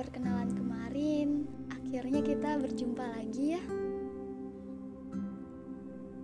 perkenalan 0.00 0.48
kemarin, 0.56 1.44
akhirnya 1.68 2.24
kita 2.24 2.56
berjumpa 2.56 3.04
lagi 3.04 3.60
ya. 3.60 3.62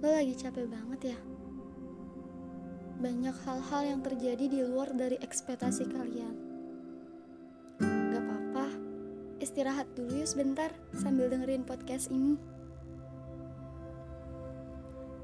Lo 0.01 0.09
lagi 0.09 0.33
capek 0.33 0.65
banget 0.65 1.13
ya? 1.13 1.19
Banyak 2.97 3.37
hal-hal 3.45 3.83
yang 3.85 4.01
terjadi 4.01 4.45
di 4.49 4.65
luar 4.65 4.97
dari 4.97 5.21
ekspektasi 5.21 5.85
kalian. 5.93 6.35
Gak 7.85 8.25
apa-apa, 8.25 8.67
istirahat 9.45 9.93
dulu 9.93 10.25
yuk 10.25 10.29
sebentar 10.33 10.73
sambil 10.97 11.29
dengerin 11.29 11.69
podcast 11.69 12.09
ini. 12.09 12.41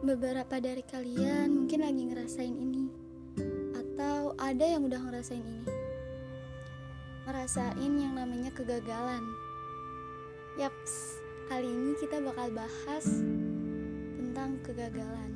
Beberapa 0.04 0.60
dari 0.60 0.84
kalian 0.84 1.64
mungkin 1.64 1.80
lagi 1.80 2.02
ngerasain 2.12 2.56
ini, 2.60 2.92
atau 3.72 4.36
ada 4.36 4.68
yang 4.68 4.84
udah 4.84 5.00
ngerasain 5.00 5.40
ini. 5.40 5.71
Ngerasain 7.32 7.96
yang 7.96 8.12
namanya 8.12 8.52
kegagalan. 8.52 9.24
Yaps, 10.60 11.16
kali 11.48 11.64
ini 11.64 11.96
kita 11.96 12.20
bakal 12.20 12.52
bahas 12.52 13.08
tentang 14.20 14.60
kegagalan. 14.60 15.32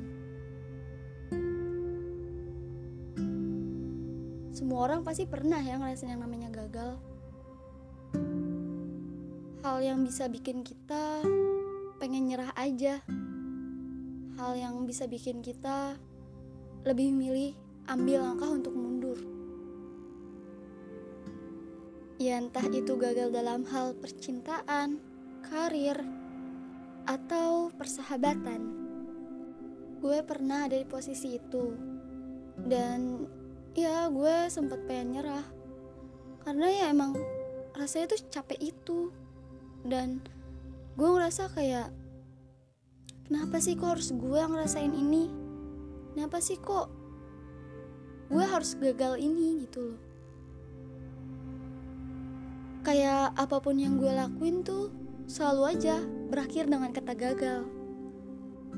Semua 4.53 4.85
orang 4.85 5.01
pasti 5.01 5.25
pernah 5.25 5.57
ya 5.57 5.81
ngerasain 5.81 6.13
yang 6.13 6.21
namanya 6.21 6.53
gagal. 6.53 7.01
Hal 9.65 9.81
yang 9.81 10.05
bisa 10.05 10.29
bikin 10.29 10.61
kita 10.61 11.25
pengen 11.97 12.29
nyerah 12.29 12.53
aja. 12.53 13.01
Hal 14.37 14.53
yang 14.53 14.85
bisa 14.85 15.09
bikin 15.09 15.41
kita 15.41 15.97
lebih 16.85 17.09
milih 17.09 17.57
ambil 17.89 18.21
langkah 18.21 18.53
untuk 18.53 18.77
mundur. 18.77 18.96
Ya 22.17 22.41
entah 22.41 22.65
itu 22.73 22.97
gagal 22.97 23.29
dalam 23.29 23.61
hal 23.69 23.93
percintaan, 23.93 24.97
karir, 25.45 26.01
atau 27.05 27.69
persahabatan. 27.77 28.57
Gue 30.01 30.25
pernah 30.25 30.65
ada 30.65 30.81
di 30.81 30.87
posisi 30.89 31.37
itu. 31.37 31.77
Dan 32.57 33.29
ya 33.77 34.09
gue 34.09 34.49
sempet 34.49 34.81
pengen 34.89 35.21
nyerah. 35.21 35.45
Karena 36.41 36.65
ya 36.73 36.85
emang 36.89 37.13
rasanya 37.77 38.17
tuh 38.17 38.25
capek 38.33 38.73
itu. 38.73 39.13
Dan 39.85 40.25
gue 40.97 41.09
ngerasa 41.13 41.53
kayak 41.53 41.93
kenapa 43.29 43.61
sih 43.61 43.77
kok 43.77 43.93
harus 43.93 44.09
gue 44.09 44.37
yang 44.41 44.57
ngerasain 44.57 44.89
ini? 44.89 45.29
Kenapa 46.17 46.41
sih 46.41 46.57
kok 46.57 46.89
gue 48.33 48.41
harus 48.41 48.73
gagal 48.73 49.21
ini 49.21 49.69
gitu 49.69 49.93
loh 49.93 50.06
kayak 52.87 53.35
apa 53.35 53.59
pun 53.59 53.75
yang 53.75 53.99
gue 53.99 54.07
lakuin 54.07 54.63
tuh 54.63 54.87
selalu 55.27 55.75
aja 55.75 55.99
berakhir 56.31 56.71
dengan 56.71 56.95
kata 56.95 57.19
gagal. 57.19 57.67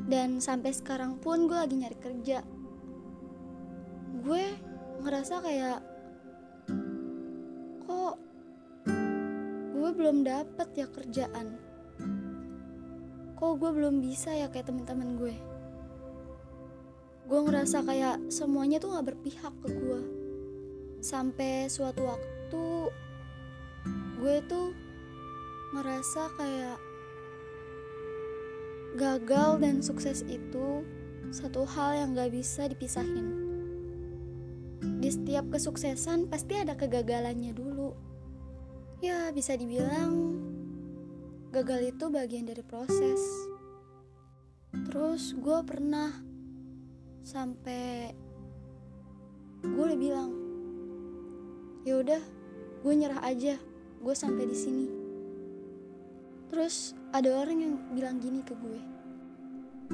Dan 0.09 0.41
sampai 0.41 0.73
sekarang 0.73 1.21
pun 1.21 1.45
gue 1.45 1.53
lagi 1.53 1.77
nyari 1.77 1.93
kerja. 1.93 2.41
Gue 4.25 4.57
ngerasa 5.05 5.45
kayak 5.45 5.79
kok 7.85 8.17
gue 9.77 9.89
belum 9.93 10.25
dapet 10.25 10.67
ya 10.73 10.89
kerjaan? 10.89 11.61
Kok 13.37 13.53
gue 13.61 13.71
belum 13.77 14.01
bisa 14.01 14.33
ya 14.33 14.49
kayak 14.49 14.73
temen-temen 14.73 15.21
gue? 15.21 15.37
Gue 17.29 17.39
ngerasa 17.45 17.85
kayak 17.85 18.33
semuanya 18.33 18.81
tuh 18.81 18.97
gak 18.97 19.13
berpihak 19.13 19.53
ke 19.61 19.69
gue. 19.69 20.01
Sampai 20.97 21.69
suatu 21.69 22.09
waktu 22.09 22.89
gue 24.19 24.35
tuh 24.47 24.75
ngerasa 25.75 26.33
kayak 26.35 26.79
gagal 28.97 29.61
dan 29.61 29.79
sukses 29.85 30.25
itu 30.25 30.83
satu 31.29 31.61
hal 31.63 31.93
yang 31.93 32.09
gak 32.17 32.33
bisa 32.33 32.65
dipisahin. 32.65 33.47
Di 34.99 35.09
setiap 35.13 35.47
kesuksesan 35.53 36.27
pasti 36.27 36.57
ada 36.57 36.73
kegagalannya 36.73 37.53
dulu. 37.53 37.93
Ya 38.99 39.31
bisa 39.31 39.55
dibilang 39.55 40.41
gagal 41.53 41.95
itu 41.95 42.05
bagian 42.11 42.49
dari 42.49 42.65
proses. 42.65 43.21
Terus 44.89 45.37
gue 45.37 45.59
pernah 45.63 46.11
sampai 47.23 48.11
gue 49.59 49.83
udah 49.85 49.99
bilang 49.99 50.31
ya 51.83 51.99
udah 51.99 52.21
gue 52.79 52.93
nyerah 52.95 53.21
aja 53.27 53.59
gue 53.99 54.15
sampai 54.15 54.47
di 54.47 54.57
sini. 54.57 54.87
Terus 56.49 56.97
ada 57.13 57.29
orang 57.39 57.57
yang 57.61 57.73
bilang 57.93 58.17
gini 58.17 58.41
ke 58.41 58.57
gue. 58.57 58.81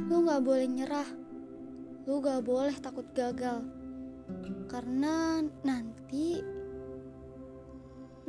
Lu 0.05 0.23
nggak 0.23 0.41
boleh 0.45 0.67
nyerah. 0.69 1.25
Lu 2.05 2.21
gak 2.21 2.45
boleh 2.45 2.77
takut 2.77 3.09
gagal. 3.17 3.65
Karena 4.69 5.41
nanti 5.65 6.37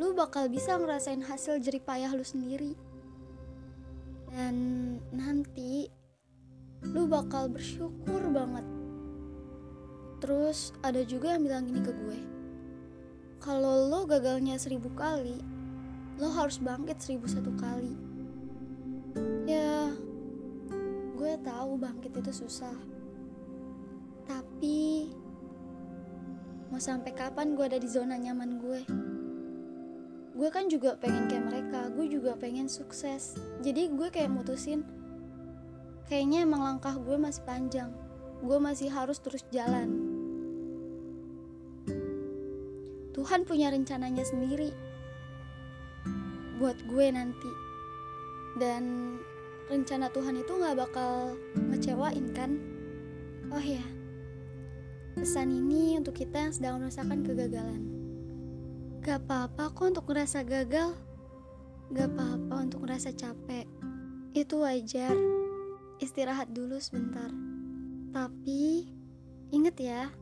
lu 0.00 0.16
bakal 0.16 0.48
bisa 0.48 0.81
ngerasain 0.81 1.20
hasil 1.20 1.60
jerih 1.60 1.84
payah 1.84 2.09
lu 2.16 2.25
sendiri. 2.25 2.72
Dan 4.32 4.56
nanti 5.12 5.92
lu 6.88 7.04
bakal 7.04 7.53
bersyukur 7.53 8.25
banget. 8.32 8.65
Terus 10.25 10.72
ada 10.81 11.04
juga 11.04 11.36
yang 11.36 11.44
bilang 11.44 11.69
gini 11.69 11.84
ke 11.84 11.92
gue. 11.92 12.19
Kalau 13.44 13.92
lo 13.92 14.09
gagalnya 14.09 14.56
seribu 14.56 14.88
kali 14.97 15.36
lo 16.16 16.32
harus 16.32 16.56
bangkit 16.56 16.97
seribu 16.97 17.28
satu 17.28 17.53
kali. 17.60 17.93
Ya 19.44 19.93
gue 21.16 21.32
tahu 21.44 21.77
bangkit 21.77 22.16
itu 22.16 22.32
susah. 22.32 22.72
Tapi 24.25 25.12
mau 26.72 26.81
sampai 26.81 27.12
kapan 27.12 27.53
gue 27.53 27.65
ada 27.69 27.78
di 27.78 27.88
zona 27.88 28.16
nyaman 28.16 28.50
gue? 28.56 28.81
Gue 30.37 30.49
kan 30.53 30.69
juga 30.69 30.97
pengen 30.97 31.28
kayak 31.28 31.44
mereka 31.49 31.81
gue 31.93 32.06
juga 32.09 32.33
pengen 32.37 32.69
sukses. 32.69 33.37
Jadi 33.60 33.93
gue 33.93 34.09
kayak 34.09 34.33
mutusin 34.33 34.84
kayaknya 36.09 36.48
emang 36.48 36.65
langkah 36.65 36.97
gue 36.97 37.16
masih 37.21 37.44
panjang. 37.44 37.93
Gue 38.41 38.56
masih 38.56 38.88
harus 38.88 39.21
terus 39.21 39.44
jalan. 39.53 40.16
Tuhan 43.16 43.48
punya 43.48 43.72
rencananya 43.72 44.25
sendiri 44.28 44.95
buat 46.56 46.76
gue 46.88 47.06
nanti. 47.12 47.52
Dan 48.56 49.16
rencana 49.68 50.08
Tuhan 50.12 50.40
itu 50.40 50.52
gak 50.56 50.76
bakal 50.76 51.36
ngecewain 51.72 52.32
kan? 52.32 52.56
Oh 53.52 53.62
ya 53.62 53.84
pesan 55.16 55.48
ini 55.48 55.96
untuk 55.96 56.12
kita 56.12 56.36
yang 56.36 56.52
sedang 56.52 56.76
merasakan 56.76 57.24
kegagalan. 57.24 57.82
Gak 59.00 59.24
apa-apa 59.24 59.72
kok 59.72 59.96
untuk 59.96 60.04
ngerasa 60.12 60.44
gagal. 60.44 60.92
Gak 61.88 62.08
apa-apa 62.12 62.54
untuk 62.60 62.84
ngerasa 62.84 63.16
capek. 63.16 63.64
Itu 64.36 64.60
wajar. 64.60 65.16
Istirahat 66.04 66.52
dulu 66.52 66.76
sebentar. 66.76 67.32
Tapi 68.12 68.84
inget 69.56 69.76
ya 69.80 70.12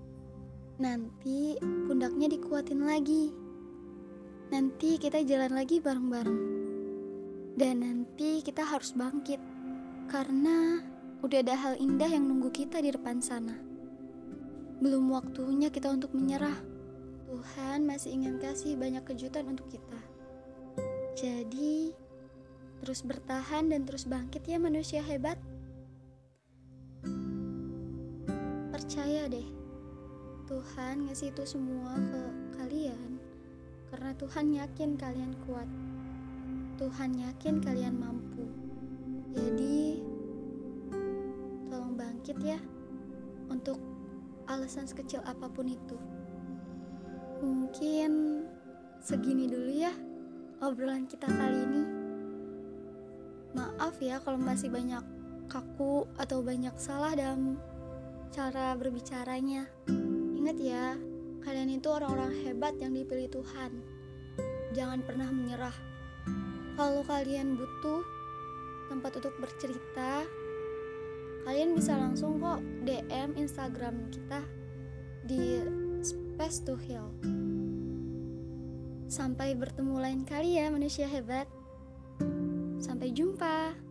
nanti 0.78 1.58
pundaknya 1.90 2.30
dikuatin 2.30 2.82
lagi 2.86 3.34
Nanti 4.52 5.00
kita 5.00 5.24
jalan 5.24 5.56
lagi 5.56 5.80
bareng-bareng. 5.80 6.40
Dan 7.56 7.80
nanti 7.80 8.44
kita 8.44 8.60
harus 8.60 8.92
bangkit. 8.92 9.40
Karena 10.04 10.84
udah 11.24 11.38
ada 11.40 11.56
hal 11.56 11.74
indah 11.80 12.12
yang 12.12 12.28
nunggu 12.28 12.52
kita 12.52 12.84
di 12.84 12.92
depan 12.92 13.24
sana. 13.24 13.56
Belum 14.84 15.08
waktunya 15.08 15.72
kita 15.72 15.88
untuk 15.88 16.12
menyerah. 16.12 16.60
Tuhan 17.24 17.88
masih 17.88 18.20
ingin 18.20 18.36
kasih 18.36 18.76
banyak 18.76 19.00
kejutan 19.08 19.48
untuk 19.48 19.64
kita. 19.72 20.00
Jadi, 21.16 21.96
terus 22.84 23.00
bertahan 23.00 23.72
dan 23.72 23.88
terus 23.88 24.04
bangkit 24.04 24.44
ya 24.44 24.60
manusia 24.60 25.00
hebat. 25.00 25.40
Percaya 28.68 29.24
deh, 29.30 29.48
Tuhan 30.44 31.08
ngasih 31.08 31.32
itu 31.32 31.42
semua 31.48 31.96
ke 31.96 32.22
kalian 32.60 33.13
karena 33.94 34.10
Tuhan 34.18 34.50
yakin 34.58 34.98
kalian 34.98 35.38
kuat. 35.46 35.70
Tuhan 36.82 37.14
yakin 37.14 37.62
kalian 37.62 37.94
mampu. 37.94 38.42
Jadi, 39.30 40.02
tolong 41.70 41.94
bangkit 41.94 42.34
ya 42.42 42.58
untuk 43.46 43.78
alasan 44.50 44.90
sekecil 44.90 45.22
apa 45.22 45.46
pun 45.46 45.70
itu. 45.70 45.94
Mungkin 47.38 48.42
segini 48.98 49.46
dulu 49.46 49.70
ya 49.70 49.94
obrolan 50.58 51.06
kita 51.06 51.30
kali 51.30 51.62
ini. 51.62 51.82
Maaf 53.54 54.02
ya 54.02 54.18
kalau 54.18 54.42
masih 54.42 54.74
banyak 54.74 55.06
kaku 55.46 56.10
atau 56.18 56.42
banyak 56.42 56.74
salah 56.82 57.14
dalam 57.14 57.62
cara 58.34 58.74
berbicaranya. 58.74 59.70
Ingat 60.34 60.58
ya, 60.58 60.98
Kalian 61.44 61.76
itu 61.76 61.88
orang-orang 61.92 62.32
hebat 62.40 62.74
yang 62.80 62.96
dipilih 62.96 63.28
Tuhan. 63.28 63.72
jangan 64.74 65.06
pernah 65.06 65.30
menyerah. 65.30 65.76
Kalau 66.74 67.06
kalian 67.06 67.54
butuh 67.54 68.02
tempat 68.90 69.22
untuk 69.22 69.30
bercerita, 69.38 70.26
kalian 71.46 71.78
bisa 71.78 71.94
langsung 71.94 72.42
kok 72.42 72.58
DM 72.82 73.38
Instagram 73.38 74.10
kita 74.10 74.42
di 75.22 75.62
Space 76.02 76.66
to 76.66 76.74
Heal. 76.74 77.06
Sampai 79.06 79.54
bertemu 79.54 79.94
lain 80.00 80.26
kali 80.26 80.58
ya 80.58 80.72
manusia 80.74 81.06
hebat. 81.06 81.46
Sampai 82.82 83.14
jumpa. 83.14 83.83